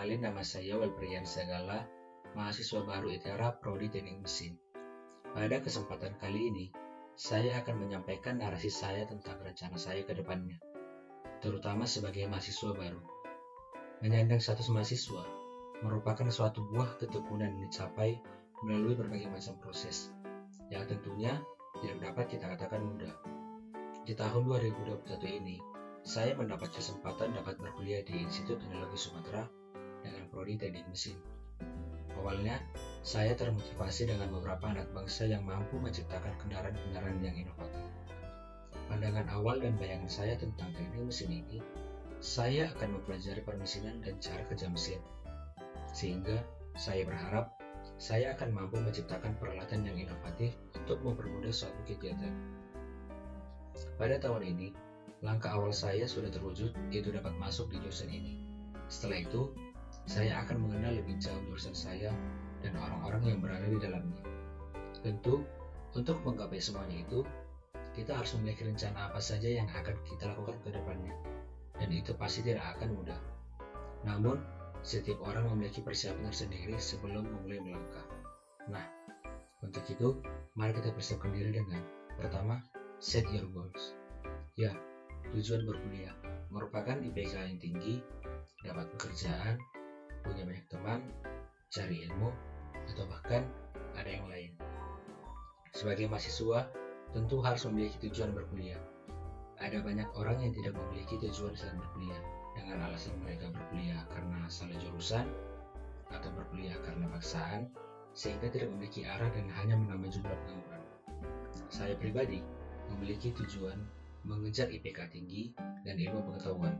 Kenalin 0.00 0.32
nama 0.32 0.40
saya 0.40 0.80
Walprian 0.80 1.28
Segala, 1.28 1.84
mahasiswa 2.32 2.80
baru 2.88 3.12
ITERA 3.12 3.60
Prodi 3.60 3.92
Teknik 3.92 4.24
Mesin. 4.24 4.56
Pada 5.36 5.60
kesempatan 5.60 6.16
kali 6.16 6.48
ini, 6.48 6.72
saya 7.12 7.60
akan 7.60 7.84
menyampaikan 7.84 8.40
narasi 8.40 8.72
saya 8.72 9.04
tentang 9.04 9.36
rencana 9.44 9.76
saya 9.76 10.00
ke 10.00 10.16
depannya, 10.16 10.56
terutama 11.44 11.84
sebagai 11.84 12.24
mahasiswa 12.32 12.72
baru. 12.72 12.96
Menyandang 14.00 14.40
status 14.40 14.72
mahasiswa 14.72 15.20
merupakan 15.84 16.32
suatu 16.32 16.64
buah 16.72 16.96
ketekunan 16.96 17.60
yang 17.60 17.68
dicapai 17.68 18.16
melalui 18.64 18.96
berbagai 18.96 19.28
macam 19.28 19.60
proses, 19.60 20.16
yang 20.72 20.88
tentunya 20.88 21.44
tidak 21.84 22.08
dapat 22.08 22.24
kita 22.24 22.48
katakan 22.48 22.88
mudah. 22.88 23.12
Di 24.08 24.16
tahun 24.16 24.48
2021 24.48 25.12
ini, 25.44 25.60
saya 26.00 26.32
mendapat 26.40 26.72
kesempatan 26.72 27.36
dapat 27.36 27.60
berkuliah 27.60 28.00
di 28.00 28.24
Institut 28.24 28.64
Teknologi 28.64 28.96
Sumatera 28.96 29.59
prodi 30.30 30.54
teknik 30.56 30.86
mesin. 30.88 31.18
Awalnya, 32.16 32.62
saya 33.02 33.34
termotivasi 33.34 34.08
dengan 34.08 34.30
beberapa 34.30 34.70
anak 34.70 34.90
bangsa 34.94 35.26
yang 35.26 35.42
mampu 35.42 35.76
menciptakan 35.82 36.32
kendaraan-kendaraan 36.40 37.20
yang 37.20 37.36
inovatif. 37.36 37.84
Pandangan 38.90 39.26
awal 39.34 39.62
dan 39.62 39.78
bayangan 39.78 40.10
saya 40.10 40.34
tentang 40.38 40.70
teknik 40.74 41.06
mesin 41.06 41.30
ini, 41.30 41.58
saya 42.20 42.68
akan 42.76 43.00
mempelajari 43.00 43.40
permesinan 43.40 44.04
dan 44.04 44.20
cara 44.20 44.42
kerja 44.46 44.68
mesin. 44.68 45.00
Sehingga, 45.90 46.38
saya 46.76 47.02
berharap 47.08 47.56
saya 48.00 48.32
akan 48.32 48.56
mampu 48.56 48.80
menciptakan 48.80 49.36
peralatan 49.36 49.84
yang 49.84 49.96
inovatif 50.08 50.56
untuk 50.76 51.00
mempermudah 51.04 51.52
suatu 51.52 51.80
kegiatan. 51.84 52.32
Pada 53.96 54.16
tahun 54.16 54.56
ini, 54.56 54.72
langkah 55.20 55.52
awal 55.52 55.72
saya 55.72 56.08
sudah 56.08 56.32
terwujud, 56.32 56.72
yaitu 56.88 57.12
dapat 57.12 57.32
masuk 57.36 57.68
di 57.68 57.76
jurusan 57.80 58.08
ini. 58.08 58.40
Setelah 58.88 59.20
itu, 59.24 59.52
saya 60.10 60.42
akan 60.42 60.66
mengenal 60.66 60.98
lebih 60.98 61.22
jauh 61.22 61.38
jurusan 61.46 61.70
saya 61.70 62.10
dan 62.66 62.74
orang-orang 62.74 63.30
yang 63.30 63.38
berada 63.38 63.62
di 63.62 63.78
dalamnya. 63.78 64.26
Tentu, 65.06 65.46
untuk 65.94 66.18
menggapai 66.26 66.58
semuanya 66.58 67.06
itu, 67.06 67.22
kita 67.94 68.18
harus 68.18 68.34
memiliki 68.34 68.66
rencana 68.66 69.06
apa 69.06 69.22
saja 69.22 69.46
yang 69.46 69.70
akan 69.70 69.94
kita 70.02 70.34
lakukan 70.34 70.58
ke 70.66 70.74
depannya. 70.74 71.14
Dan 71.78 71.94
itu 71.94 72.10
pasti 72.18 72.42
tidak 72.42 72.74
akan 72.74 72.98
mudah. 72.98 73.20
Namun, 74.02 74.42
setiap 74.82 75.22
orang 75.22 75.46
memiliki 75.54 75.78
persiapan 75.78 76.26
tersendiri 76.26 76.74
sebelum 76.74 77.30
memulai 77.30 77.62
melangkah. 77.62 78.06
Nah, 78.66 78.82
untuk 79.62 79.86
itu, 79.86 80.18
mari 80.58 80.74
kita 80.74 80.90
persiapkan 80.90 81.30
diri 81.30 81.54
dengan 81.54 81.86
pertama, 82.18 82.58
set 82.98 83.30
your 83.30 83.46
goals. 83.54 83.94
Ya, 84.58 84.74
tujuan 85.30 85.62
berkuliah 85.62 86.18
merupakan 86.50 86.98
IPK 86.98 87.34
yang 87.46 87.62
tinggi, 87.62 88.02
dapat 88.66 88.90
pekerjaan, 88.98 89.54
punya 90.22 90.42
banyak 90.44 90.66
teman, 90.70 91.00
cari 91.70 92.06
ilmu, 92.08 92.30
atau 92.90 93.04
bahkan 93.06 93.46
ada 93.94 94.10
yang 94.10 94.26
lain. 94.26 94.52
Sebagai 95.70 96.10
mahasiswa, 96.10 96.66
tentu 97.14 97.38
harus 97.42 97.62
memiliki 97.70 98.10
tujuan 98.10 98.34
berkuliah. 98.34 98.80
Ada 99.60 99.84
banyak 99.84 100.08
orang 100.16 100.40
yang 100.40 100.52
tidak 100.56 100.74
memiliki 100.74 101.20
tujuan 101.20 101.54
saat 101.54 101.76
berkuliah, 101.76 102.20
dengan 102.56 102.90
alasan 102.90 103.14
mereka 103.22 103.52
berkuliah 103.52 104.02
karena 104.10 104.48
salah 104.50 104.76
jurusan, 104.82 105.26
atau 106.10 106.30
berkuliah 106.34 106.74
karena 106.82 107.06
paksaan, 107.12 107.70
sehingga 108.16 108.50
tidak 108.50 108.74
memiliki 108.74 109.06
arah 109.06 109.30
dan 109.30 109.46
hanya 109.62 109.78
menambah 109.78 110.10
jumlah 110.10 110.34
pengangguran. 110.34 110.82
Saya 111.70 111.94
pribadi 111.94 112.42
memiliki 112.90 113.30
tujuan 113.30 113.78
mengejar 114.26 114.68
IPK 114.68 115.14
tinggi 115.14 115.54
dan 115.86 115.96
ilmu 115.96 116.26
pengetahuan 116.26 116.74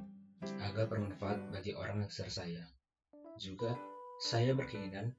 agar 0.60 0.88
bermanfaat 0.90 1.52
bagi 1.54 1.76
orang 1.76 2.04
sekitar 2.08 2.44
saya. 2.44 2.62
Juga, 3.40 3.72
saya 4.20 4.52
berkeinginan 4.52 5.16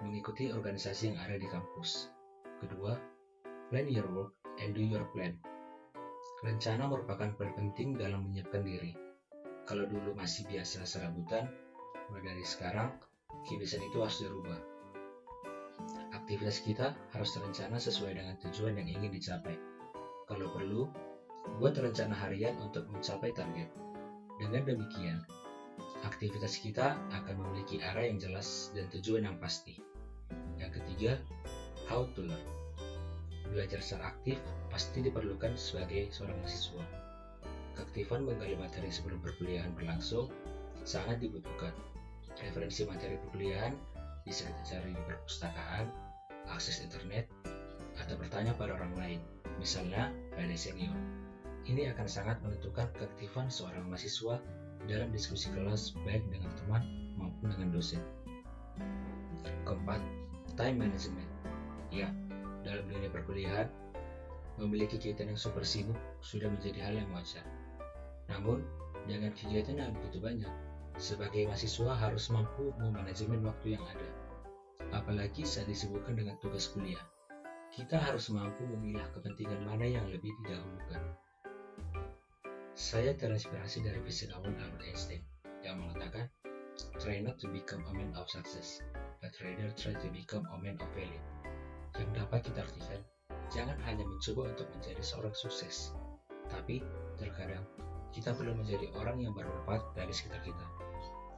mengikuti 0.00 0.48
organisasi 0.48 1.12
yang 1.12 1.20
ada 1.20 1.36
di 1.36 1.44
kampus. 1.44 2.08
Kedua, 2.56 2.96
plan 3.68 3.84
your 3.84 4.08
work 4.16 4.32
and 4.64 4.72
do 4.72 4.80
your 4.80 5.04
plan. 5.12 5.36
Rencana 6.40 6.88
merupakan 6.88 7.36
poin 7.36 7.52
penting 7.52 8.00
dalam 8.00 8.24
menyiapkan 8.24 8.64
diri. 8.64 8.96
Kalau 9.68 9.84
dulu 9.84 10.16
masih 10.16 10.48
biasa 10.48 10.88
serabutan, 10.88 11.52
mulai 12.08 12.32
dari 12.32 12.44
sekarang, 12.48 12.96
kebiasaan 13.44 13.84
itu 13.92 13.98
harus 14.00 14.16
dirubah. 14.24 14.60
Aktivitas 16.16 16.64
kita 16.64 16.96
harus 17.12 17.28
terencana 17.36 17.76
sesuai 17.76 18.16
dengan 18.16 18.40
tujuan 18.40 18.72
yang 18.80 18.88
ingin 18.88 19.12
dicapai. 19.12 19.60
Kalau 20.24 20.48
perlu, 20.56 20.88
buat 21.60 21.76
rencana 21.76 22.16
harian 22.16 22.56
untuk 22.56 22.88
mencapai 22.88 23.36
target. 23.36 23.68
Dengan 24.40 24.64
demikian, 24.64 25.20
aktivitas 26.04 26.60
kita 26.60 26.96
akan 27.12 27.34
memiliki 27.36 27.80
arah 27.84 28.08
yang 28.08 28.16
jelas 28.16 28.72
dan 28.72 28.88
tujuan 28.92 29.28
yang 29.28 29.36
pasti. 29.36 29.76
Yang 30.56 30.80
ketiga, 30.80 31.12
how 31.88 32.08
to 32.16 32.24
learn. 32.24 32.46
Belajar 33.50 33.82
secara 33.82 34.14
aktif 34.14 34.38
pasti 34.70 35.02
diperlukan 35.02 35.58
sebagai 35.58 36.08
seorang 36.14 36.38
mahasiswa. 36.38 36.84
Keaktifan 37.74 38.22
menggali 38.22 38.54
materi 38.54 38.92
sebelum 38.92 39.18
perkuliahan 39.24 39.74
berlangsung 39.74 40.30
sangat 40.86 41.18
dibutuhkan. 41.18 41.74
Referensi 42.38 42.86
materi 42.86 43.18
perkuliahan 43.20 43.74
bisa 44.22 44.46
kita 44.46 44.62
cari 44.78 44.94
di 44.94 45.02
perpustakaan, 45.02 45.86
akses 46.48 46.80
internet, 46.80 47.26
atau 47.98 48.14
bertanya 48.16 48.54
pada 48.54 48.78
orang 48.78 48.94
lain, 48.96 49.20
misalnya 49.58 50.14
pada 50.32 50.54
senior. 50.54 50.94
Ini 51.68 51.92
akan 51.92 52.06
sangat 52.08 52.40
menentukan 52.40 52.88
keaktifan 52.96 53.52
seorang 53.52 53.84
mahasiswa 53.90 54.40
dalam 54.88 55.12
diskusi 55.12 55.52
kelas 55.52 55.96
baik 56.06 56.24
dengan 56.32 56.52
teman 56.64 56.82
maupun 57.18 57.52
dengan 57.52 57.68
dosen. 57.74 58.00
Keempat, 59.68 60.00
time 60.56 60.76
management. 60.80 61.28
Ya, 61.90 62.14
dalam 62.62 62.86
dunia 62.86 63.10
perkuliahan, 63.10 63.66
memiliki 64.60 65.00
kegiatan 65.00 65.32
yang 65.32 65.40
super 65.40 65.64
sibuk 65.64 65.96
sudah 66.20 66.48
menjadi 66.52 66.78
hal 66.84 66.94
yang 67.00 67.10
wajar. 67.12 67.44
Namun, 68.30 68.62
dengan 69.08 69.32
kegiatan 69.34 69.74
yang 69.74 69.96
begitu 69.96 70.20
banyak, 70.22 70.52
sebagai 71.00 71.48
mahasiswa 71.48 71.96
harus 71.96 72.28
mampu 72.28 72.70
memanajemen 72.76 73.40
waktu 73.42 73.74
yang 73.74 73.84
ada. 73.88 74.08
Apalagi 74.92 75.48
saat 75.48 75.66
disibukkan 75.66 76.14
dengan 76.14 76.36
tugas 76.38 76.68
kuliah. 76.70 77.00
Kita 77.70 77.96
harus 77.96 78.28
mampu 78.34 78.66
memilah 78.66 79.06
kepentingan 79.14 79.62
mana 79.62 79.86
yang 79.86 80.04
lebih 80.10 80.34
didahulukan. 80.42 81.02
Saya 82.80 83.12
terinspirasi 83.12 83.84
dari 83.84 84.00
fisikawan 84.08 84.56
Albert 84.56 84.88
Einstein 84.88 85.20
yang 85.60 85.84
mengatakan, 85.84 86.32
Try 86.96 87.20
not 87.20 87.36
to 87.44 87.52
become 87.52 87.84
a 87.84 87.92
man 87.92 88.08
of 88.16 88.24
success, 88.32 88.80
but 89.20 89.36
rather 89.44 89.68
try 89.76 89.92
to 89.92 90.08
become 90.08 90.48
a 90.48 90.56
man 90.56 90.80
of 90.80 90.88
value. 90.96 91.20
Yang 92.00 92.24
dapat 92.24 92.40
kita 92.40 92.64
artikan, 92.64 93.00
jangan 93.52 93.76
hanya 93.84 94.00
mencoba 94.08 94.56
untuk 94.56 94.64
menjadi 94.72 95.02
seorang 95.04 95.36
sukses, 95.36 95.92
tapi 96.48 96.80
terkadang 97.20 97.68
kita 98.16 98.32
perlu 98.32 98.56
menjadi 98.56 98.88
orang 98.96 99.20
yang 99.20 99.36
bermanfaat 99.36 99.84
dari 99.92 100.16
sekitar 100.16 100.40
kita, 100.40 100.66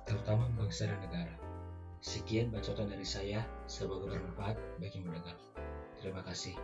terutama 0.06 0.46
bangsa 0.54 0.86
dan 0.86 1.02
negara. 1.02 1.34
Sekian 2.06 2.54
bacotan 2.54 2.86
dari 2.86 3.02
saya, 3.02 3.42
semoga 3.66 4.14
bermanfaat 4.14 4.54
bagi 4.78 5.02
mendengar. 5.02 5.34
Terima 5.98 6.22
kasih. 6.22 6.54